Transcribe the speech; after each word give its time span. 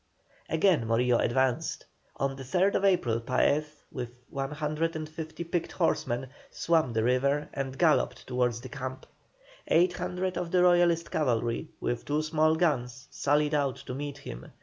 Again 0.49 0.87
Morillo 0.87 1.19
advanced. 1.19 1.85
On 2.17 2.35
the 2.35 2.41
3rd 2.41 2.83
April 2.83 3.19
Paez, 3.19 3.83
with 3.91 4.17
150 4.31 5.43
picked 5.43 5.71
horsemen, 5.73 6.27
swam 6.49 6.91
the 6.93 7.03
river 7.03 7.47
and 7.53 7.77
galloped 7.77 8.25
towards 8.25 8.61
the 8.61 8.69
camp. 8.69 9.05
Eight 9.67 9.93
hundred 9.93 10.39
of 10.39 10.49
the 10.49 10.63
Royalist 10.63 11.11
cavalry, 11.11 11.67
with 11.79 12.03
two 12.03 12.23
small 12.23 12.55
guns, 12.55 13.07
sallied 13.11 13.53
out 13.53 13.75
to 13.75 13.93
meet 13.93 14.17
him. 14.17 14.51